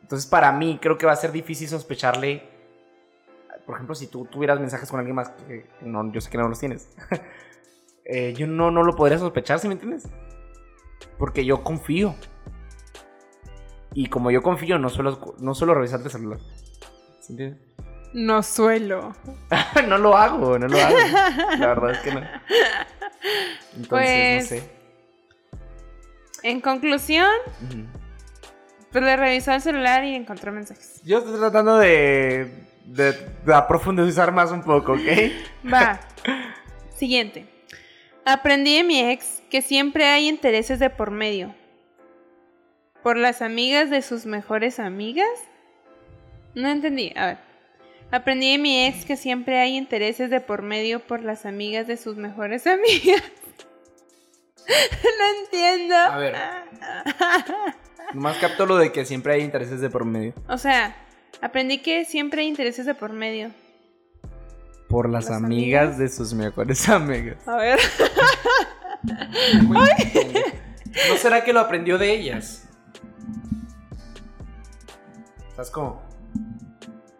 [0.00, 2.48] Entonces, para mí, creo que va a ser difícil sospecharle.
[3.66, 6.48] Por ejemplo, si tú tuvieras mensajes con alguien más, que no, yo sé que no
[6.48, 6.88] los tienes.
[8.04, 10.08] eh, yo no, no lo podría sospechar, ¿sí me entiendes?
[11.18, 12.14] Porque yo confío.
[13.92, 16.38] Y como yo confío, no suelo, no suelo revisar el celular.
[17.22, 17.60] ¿Sí entiendes?
[18.12, 19.16] No suelo.
[19.88, 20.96] no lo hago, no lo hago.
[21.58, 22.20] La verdad es que no.
[23.74, 24.79] Entonces, Pues- no sé.
[26.42, 27.28] En conclusión,
[28.92, 31.00] pues le revisó el celular y encontró mensajes.
[31.04, 32.50] Yo estoy tratando de,
[32.84, 35.00] de, de profundizar más un poco, ¿ok?
[35.72, 36.00] Va.
[36.96, 37.46] Siguiente.
[38.24, 41.54] Aprendí de mi ex que siempre hay intereses de por medio.
[43.02, 45.28] ¿Por las amigas de sus mejores amigas?
[46.54, 47.12] No entendí.
[47.16, 47.38] A ver.
[48.10, 51.96] Aprendí de mi ex que siempre hay intereses de por medio por las amigas de
[51.96, 53.22] sus mejores amigas.
[55.18, 55.94] no entiendo.
[55.96, 56.36] A ver.
[58.14, 60.34] Nomás capto lo de que siempre hay intereses de por medio.
[60.48, 60.96] O sea,
[61.40, 63.50] aprendí que siempre hay intereses de por medio.
[64.88, 65.98] Por las, Las amigas, amigas.
[65.98, 67.36] de sus mejores amigas.
[67.46, 67.78] A ver.
[71.08, 72.68] ¿No será que lo aprendió de ellas?
[75.54, 76.02] ¿Sabes cómo?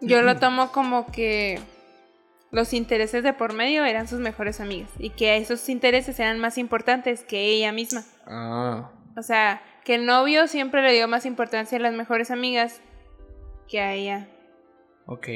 [0.01, 1.59] Yo lo tomo como que
[2.51, 6.57] los intereses de por medio eran sus mejores amigas y que esos intereses eran más
[6.57, 8.03] importantes que ella misma.
[8.27, 8.91] Ah.
[9.17, 12.81] O sea, que el novio siempre le dio más importancia a las mejores amigas
[13.67, 14.27] que a ella.
[15.05, 15.27] Ok.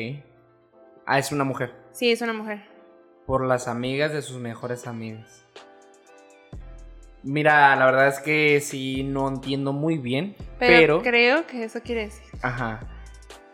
[1.06, 1.74] Ah, es una mujer.
[1.94, 2.64] Sí, es una mujer.
[3.26, 5.46] Por las amigas de sus mejores amigas.
[7.24, 10.36] Mira, la verdad es que sí no entiendo muy bien.
[10.60, 11.02] Pero, Pero.
[11.02, 12.28] creo que eso quiere decir.
[12.42, 12.82] Ajá.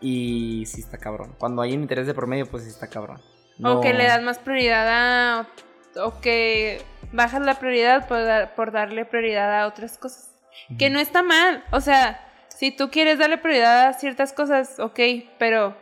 [0.00, 1.34] Y sí está cabrón.
[1.38, 3.20] Cuando hay un interés de por medio, pues sí está cabrón.
[3.62, 5.48] O que le das más prioridad a...
[5.96, 6.80] O que
[7.12, 10.34] bajas la prioridad por, dar- por darle prioridad a otras cosas.
[10.78, 11.64] Que no está mal.
[11.70, 14.98] O sea, si tú quieres darle prioridad a ciertas cosas, ok,
[15.38, 15.76] pero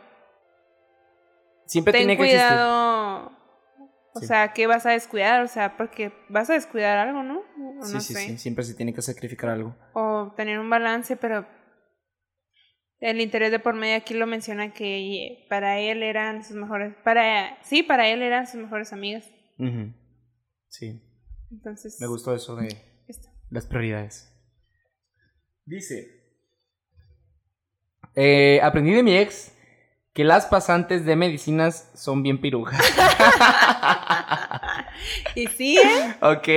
[1.65, 2.47] Siempre ten tiene que existir.
[2.47, 3.31] cuidado.
[4.13, 4.27] O Sí.
[4.27, 5.41] sea, que vas a descuidar?
[5.41, 7.39] O sea, porque vas a descuidar algo, ¿no?
[7.79, 8.19] O Sí, no sí, sé.
[8.19, 8.37] sí.
[8.37, 9.73] Siempre se tiene que sacrificar algo.
[9.93, 11.45] O tener un balance, pero
[13.01, 16.93] el interés de por medio aquí lo menciona que para él eran sus mejores.
[17.03, 19.29] Para sí, para él eran sus mejores amigas.
[20.69, 21.01] Sí.
[21.51, 21.99] Entonces.
[21.99, 22.67] Me gustó eso de
[23.07, 23.27] esto.
[23.49, 24.27] las prioridades.
[25.65, 26.21] Dice.
[28.15, 29.51] eh, aprendí de mi ex
[30.13, 32.79] que las pasantes de medicinas son bien pirujas.
[35.35, 36.13] y sí, ¿eh?
[36.21, 36.47] Ok,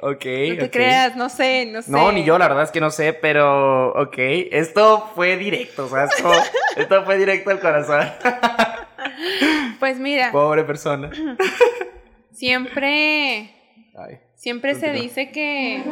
[0.00, 0.24] ok.
[0.24, 1.90] No te creas, no sé, no sé.
[1.90, 4.14] No, ni yo, la verdad es que no sé, pero ok.
[4.18, 6.32] Esto fue directo, o sea, esto,
[6.76, 8.08] esto fue directo al corazón.
[9.78, 11.10] Pues mira, Pobre persona.
[12.32, 13.50] siempre,
[13.96, 14.18] Ay.
[14.34, 15.82] siempre se dice que,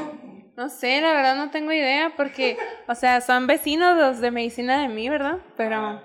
[0.56, 4.80] no sé, la verdad no tengo idea porque, o sea, son vecinos los de medicina
[4.82, 5.38] de mí, ¿verdad?
[5.56, 6.02] Pero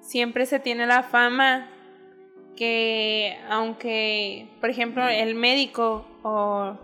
[0.00, 1.68] siempre se tiene la fama
[2.56, 6.76] que aunque, por ejemplo, el médico o,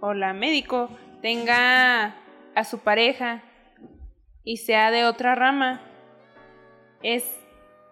[0.00, 0.88] o la médico
[1.22, 2.14] tenga
[2.54, 3.42] a su pareja
[4.44, 5.80] y sea de otra rama,
[7.02, 7.24] es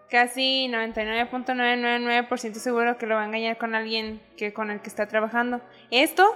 [0.09, 5.07] casi 99.999% seguro que lo va a engañar con alguien que con el que está
[5.07, 5.61] trabajando.
[5.91, 6.35] Esto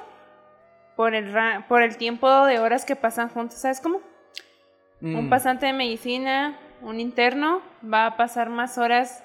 [0.96, 4.00] por el ra- por el tiempo de horas que pasan juntos, ¿sabes cómo?
[5.02, 5.30] Un Mm.
[5.30, 9.24] pasante de medicina, un interno, va a pasar más horas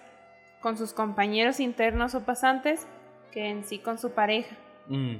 [0.60, 2.86] con sus compañeros internos o pasantes
[3.32, 4.56] que en sí con su pareja.
[4.88, 5.16] Mm.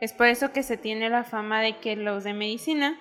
[0.00, 2.98] Es por eso que se tiene la fama de que los de medicina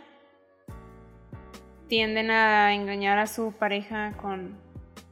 [1.87, 4.57] tienden a engañar a su pareja con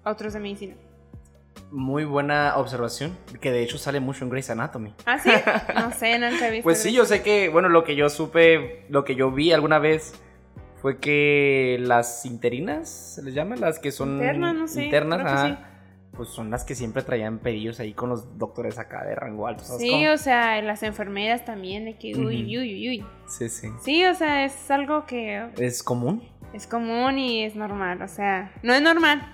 [0.03, 0.75] otros de medicina.
[1.71, 4.93] Muy buena observación, que de hecho sale mucho en Grey's Anatomy.
[5.05, 5.29] ¿Ah, sí?
[5.75, 6.63] No sé, nunca he visto.
[6.63, 9.79] Pues sí, yo sé que, bueno, lo que yo supe, lo que yo vi alguna
[9.79, 10.13] vez
[10.81, 13.55] fue que las interinas, ¿se les llama?
[13.55, 15.72] Las que son Internas, no sé, internas, creo que ajá, sí.
[16.15, 19.63] Pues son las que siempre traían pedillos ahí con los doctores acá de rango alto,
[19.63, 20.11] ¿sabes Sí, cómo?
[20.11, 23.05] o sea, las enfermeras también, de que uy, uy, uy, uy.
[23.27, 23.67] Sí, sí.
[23.81, 26.23] Sí, o sea, es algo que ¿Es común?
[26.53, 29.27] es común y es normal, o sea, no es normal.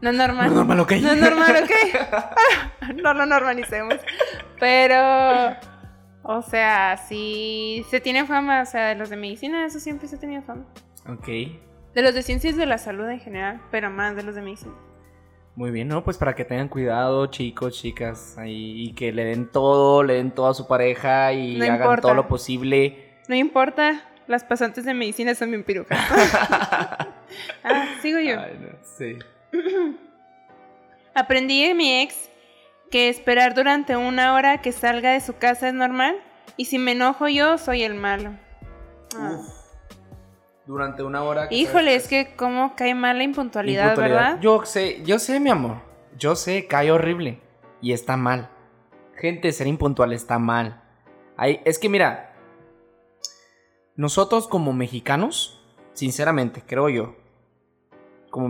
[0.00, 0.46] No es normal.
[0.46, 0.92] No es normal, ok.
[1.02, 2.94] No es normal, ok.
[3.02, 3.96] no lo normalicemos.
[4.58, 5.56] Pero,
[6.22, 10.16] o sea, sí se tiene fama, o sea, de los de medicina, eso siempre se
[10.16, 10.64] tenía fama.
[11.08, 11.26] Ok.
[11.26, 14.72] De los de ciencias de la salud en general, pero más de los de medicina.
[15.56, 16.04] Muy bien, ¿no?
[16.04, 20.30] Pues para que tengan cuidado, chicos, chicas, ahí, y que le den todo, le den
[20.30, 22.02] todo a su pareja y No hagan importa.
[22.02, 23.18] todo lo posible.
[23.28, 25.98] No importa, las pasantes de medicina son bien pirujas.
[27.64, 28.40] ah, sigo yo.
[28.40, 29.18] Ay, no, sí.
[31.14, 32.30] Aprendí de mi ex
[32.90, 36.16] que esperar durante una hora que salga de su casa es normal
[36.56, 38.32] y si me enojo yo soy el malo.
[39.16, 39.38] Ah.
[40.70, 41.48] Durante una hora.
[41.48, 44.24] que Híjole, sabes es que cómo cae mal la impuntualidad, Impuntualidad.
[44.36, 44.40] ¿verdad?
[44.40, 45.78] Yo sé, yo sé, mi amor.
[46.16, 47.40] Yo sé, cae horrible.
[47.80, 48.50] Y está mal.
[49.16, 50.80] Gente, ser impuntual está mal.
[51.36, 52.36] Hay- es que mira,
[53.96, 55.60] nosotros como mexicanos,
[55.92, 57.16] sinceramente, creo yo,
[58.30, 58.48] como,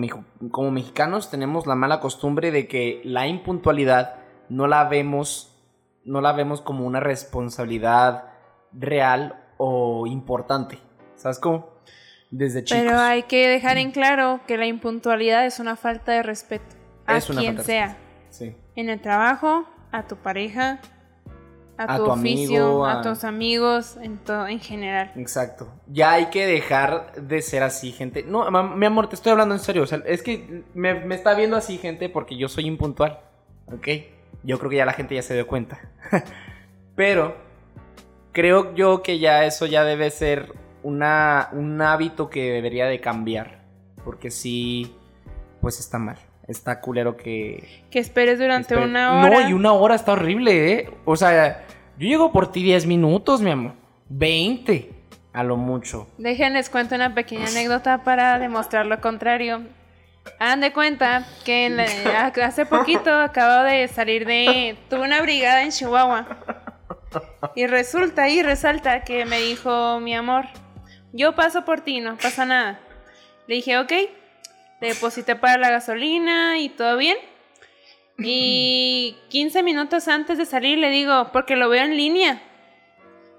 [0.51, 4.17] como mexicanos tenemos la mala costumbre de que la impuntualidad
[4.51, 5.59] no la vemos,
[6.05, 8.27] no la vemos como una responsabilidad
[8.75, 10.79] real o importante.
[11.17, 11.80] ¿Sabes cómo?
[12.31, 12.83] Desde chicos.
[12.85, 17.17] Pero hay que dejar en claro que la impuntualidad es una falta de respeto a
[17.17, 17.97] Es una quien falta de sea.
[18.31, 18.55] Sí.
[18.77, 20.81] En el trabajo, a tu pareja,
[21.77, 23.01] a, A tu, tu oficio, amigo, a...
[23.01, 25.11] a- tus amigos, en todo, en general.
[25.17, 25.67] Exacto.
[25.89, 28.23] Ya hay que dejar de ser así, gente.
[28.23, 29.83] No, mi amor, te estoy hablando en serio.
[29.83, 33.19] O sea, es que me, me está viendo así, gente, porque yo soy impuntual.
[33.73, 33.89] ¿Ok?
[34.45, 35.81] Yo creo que ya la gente ya se dio cuenta.
[36.95, 37.37] Pero
[38.33, 43.61] creo yo que ya eso ya debe ser una, un hábito que debería de cambiar.
[44.05, 44.95] Porque sí,
[45.61, 46.17] pues está mal.
[46.49, 47.85] Está culero que...
[47.91, 49.29] Que esperes durante una hora.
[49.43, 50.91] No, y una hora está horrible, ¿eh?
[51.05, 51.65] O sea,
[51.99, 53.75] yo llego por ti 10 minutos, mi amor.
[54.09, 54.91] 20,
[55.33, 56.09] a lo mucho.
[56.19, 59.63] Déjenles cuento una pequeña anécdota para demostrar lo contrario.
[60.41, 64.77] Hagan de cuenta que en la- hace poquito acabo de salir de...
[64.89, 66.27] Tuve una brigada en Chihuahua.
[67.55, 70.47] Y resulta y resalta que me dijo mi amor,
[71.13, 72.81] yo paso por ti, no pasa nada.
[73.47, 73.93] Le dije, ok,
[74.81, 77.17] le deposité para la gasolina y todo bien.
[78.19, 82.43] Y 15 minutos antes de salir le digo, porque lo veo en línea.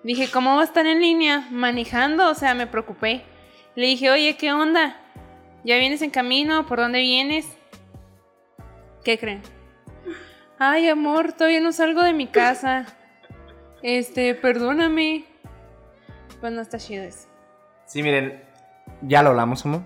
[0.03, 1.47] Dije, ¿cómo va a estar en línea?
[1.51, 3.23] Manejando, o sea, me preocupé.
[3.75, 4.97] Le dije, oye, ¿qué onda?
[5.63, 6.65] ¿Ya vienes en camino?
[6.65, 7.47] ¿Por dónde vienes?
[9.03, 9.41] ¿Qué creen?
[10.57, 12.85] Ay, amor, todavía no salgo de mi casa.
[13.83, 15.25] Este, perdóname.
[16.39, 17.30] Pues no está chido eso.
[17.91, 18.41] Sí, miren,
[19.01, 19.81] ya lo hablamos, amor.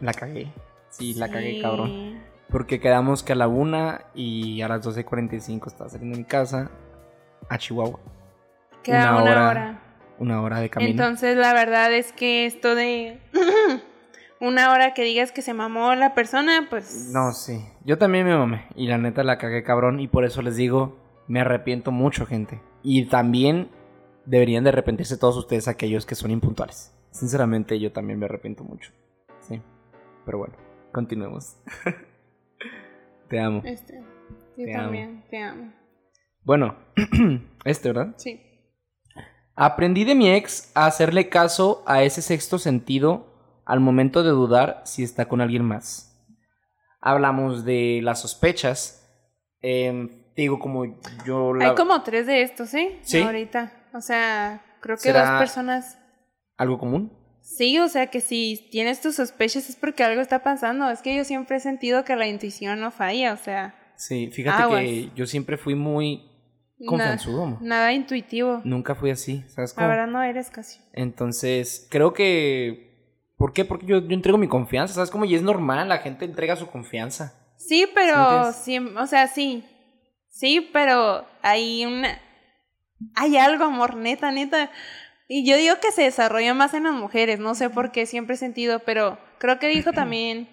[0.00, 0.52] La cagué.
[0.88, 2.18] Sí, la cagué, cabrón.
[2.50, 6.72] Porque quedamos que a la una y a las 12.45 estaba saliendo de mi casa
[7.48, 8.00] a Chihuahua.
[8.82, 9.82] Queda Una una, hora hora.
[10.18, 10.90] Una hora de camino.
[10.90, 13.20] Entonces, la verdad es que esto de
[14.40, 17.10] una hora que digas que se mamó la persona, pues.
[17.12, 17.64] No, sí.
[17.84, 18.66] Yo también me mamé.
[18.74, 20.00] Y la neta la cagué cabrón.
[20.00, 22.60] Y por eso les digo, me arrepiento mucho, gente.
[22.82, 23.70] Y también
[24.24, 26.95] deberían de arrepentirse todos ustedes aquellos que son impuntuales.
[27.16, 28.92] Sinceramente, yo también me arrepiento mucho.
[29.40, 29.62] Sí.
[30.24, 30.54] Pero bueno,
[30.92, 31.56] continuemos.
[33.28, 33.62] Te amo.
[33.64, 34.00] Este,
[34.56, 34.82] yo Te amo.
[34.84, 35.72] también te amo.
[36.44, 36.76] Bueno,
[37.64, 38.14] este, ¿verdad?
[38.18, 38.40] Sí.
[39.56, 43.26] Aprendí de mi ex a hacerle caso a ese sexto sentido
[43.64, 46.16] al momento de dudar si está con alguien más.
[47.00, 49.02] Hablamos de las sospechas.
[49.60, 50.84] Em, digo, como
[51.24, 51.70] yo la...
[51.70, 52.98] Hay como tres de estos, ¿eh?
[53.02, 53.22] Sí.
[53.22, 53.72] Ahorita.
[53.94, 55.98] O sea, creo que ¿Será- dos personas.
[56.56, 57.12] ¿Algo común?
[57.42, 60.90] Sí, o sea que si tienes tus sospechas es porque algo está pasando.
[60.90, 64.62] Es que yo siempre he sentido que la intuición no falla, o sea, Sí, fíjate
[64.62, 64.82] Aguas.
[64.82, 66.28] que yo siempre fui muy
[66.86, 67.58] confianzudo.
[67.60, 68.60] nada intuitivo.
[68.64, 69.88] Nunca fui así, ¿sabes cómo?
[69.88, 70.80] verdad no eres casi.
[70.92, 72.84] Entonces, creo que...
[73.38, 73.64] ¿Por qué?
[73.64, 75.24] Porque yo, yo entrego mi confianza, ¿sabes cómo?
[75.24, 77.34] Y es normal, la gente entrega su confianza.
[77.56, 79.64] Sí, pero sí, o sea, sí.
[80.28, 82.18] Sí, pero hay una
[83.14, 84.70] hay algo, amor, neta, neta.
[85.28, 88.34] Y yo digo que se desarrolla más en las mujeres, no sé por qué, siempre
[88.36, 90.48] he sentido, pero creo que dijo también,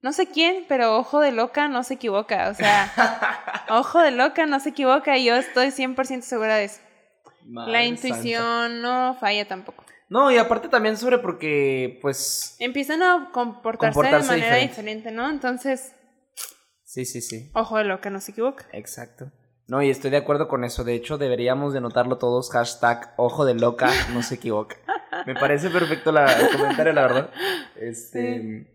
[0.00, 4.46] no sé quién, pero ojo de loca no se equivoca, o sea, ojo de loca
[4.46, 6.80] no se equivoca y yo estoy 100% segura de eso.
[7.46, 8.68] La intuición santa.
[8.68, 9.84] no falla tampoco.
[10.08, 12.56] No, y aparte también sobre porque, pues...
[12.58, 14.68] Empiezan a comportarse, Comportarse de manera diferente.
[15.02, 15.28] diferente, ¿no?
[15.28, 15.92] Entonces,
[16.84, 17.50] Sí, sí, sí.
[17.54, 18.66] ojo de loca no se equivoca.
[18.72, 19.30] Exacto.
[19.66, 20.84] No, y estoy de acuerdo con eso.
[20.84, 22.50] De hecho, deberíamos de notarlo todos.
[22.50, 24.76] Hashtag ojo de loca, no se equivoca.
[25.26, 27.30] Me parece perfecto la, el comentario, la verdad.
[27.76, 28.70] Este...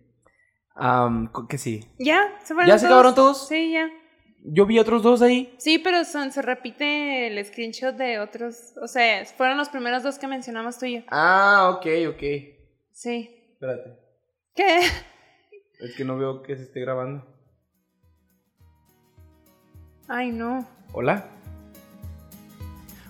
[1.47, 1.85] que sí.
[1.99, 2.39] ¿Ya?
[2.43, 3.47] ¿Se fueron ¿Ya se acabaron todos?
[3.47, 3.87] Sí, ya.
[4.43, 5.53] Yo vi otros dos ahí.
[5.59, 8.73] Sí, pero son, se repite el screenshot de otros.
[8.81, 11.01] O sea, fueron los primeros dos que mencionamos tú y yo.
[11.09, 12.23] Ah, ok, ok.
[12.93, 13.29] Sí.
[13.53, 13.99] Espérate.
[14.55, 14.79] ¿Qué?
[15.81, 17.25] Es que no veo que se esté grabando.
[20.07, 20.78] Ay, no.
[20.91, 21.25] Hola.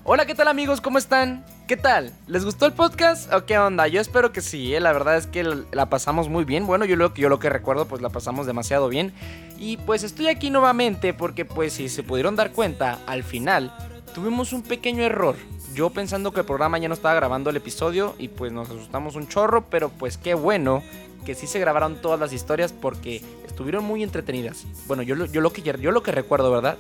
[0.04, 0.82] Hola, ¿qué tal amigos?
[0.82, 1.46] ¿Cómo están?
[1.68, 2.14] ¿Qué tal?
[2.28, 3.88] ¿Les gustó el podcast o qué onda?
[3.88, 4.80] Yo espero que sí, ¿eh?
[4.80, 6.66] la verdad es que la- pasamos muy bien.
[6.66, 9.14] Bueno, yo lo, que recuerdo, pues la pasamos demasiado bien.
[9.60, 13.72] Y pues estoy aquí nuevamente porque, pues si se pudieron dar cuenta, al final
[14.16, 15.36] tuvimos un pequeño error.
[15.76, 19.16] Yo pensando que el programa ya no estaba grabando el episodio y pues nos asustamos
[19.16, 20.82] un chorro, pero pues qué bueno
[21.24, 24.66] que sí se grabaron todas las historias porque estuvieron muy entretenidas.
[24.88, 26.78] Bueno, yo, lo, que, yo lo que recuerdo, ¿verdad?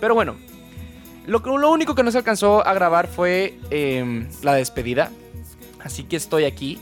[0.00, 0.36] Pero bueno,
[1.26, 5.10] lo, lo único que no se alcanzó a grabar fue em, la despedida.
[5.80, 6.78] Así que estoy aquí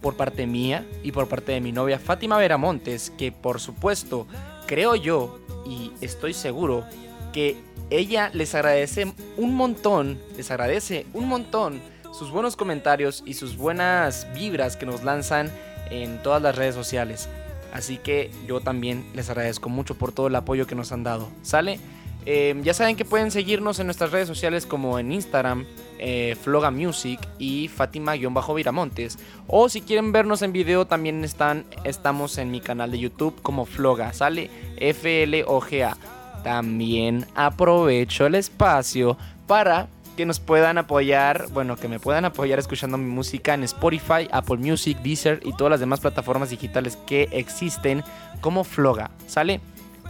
[0.00, 4.26] por parte mía y por parte de mi novia Fátima Veramontes, que por supuesto
[4.66, 6.84] creo yo y estoy seguro
[7.32, 7.56] que
[7.90, 11.80] ella les agradece un montón, les agradece un montón
[12.12, 15.50] sus buenos comentarios y sus buenas vibras que nos lanzan
[15.90, 17.28] en todas las redes sociales.
[17.72, 21.28] Así que yo también les agradezco mucho por todo el apoyo que nos han dado.
[21.42, 21.78] ¿Sale?
[22.26, 25.64] Eh, ya saben que pueden seguirnos en nuestras redes sociales como en Instagram,
[25.98, 29.18] eh, Floga Music y Fátima-Viramontes.
[29.46, 33.66] O si quieren vernos en video, también están, estamos en mi canal de YouTube como
[33.66, 35.96] Floga, sale F-L-O-G-A.
[36.42, 42.98] También aprovecho el espacio para que nos puedan apoyar, bueno, que me puedan apoyar escuchando
[42.98, 48.02] mi música en Spotify, Apple Music, Deezer y todas las demás plataformas digitales que existen
[48.40, 49.60] como Floga, ¿sale?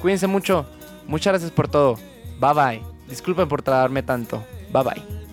[0.00, 0.66] Cuídense mucho,
[1.10, 1.98] muchas gracias por todo,
[2.40, 4.42] bye bye, disculpen por trabarme tanto,
[4.72, 5.29] bye bye.